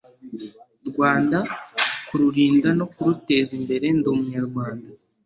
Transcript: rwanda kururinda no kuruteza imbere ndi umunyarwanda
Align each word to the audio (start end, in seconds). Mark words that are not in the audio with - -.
rwanda 0.89 1.37
kururinda 2.07 2.69
no 2.79 2.85
kuruteza 2.93 3.51
imbere 3.59 3.85
ndi 3.97 4.07
umunyarwanda 4.13 4.89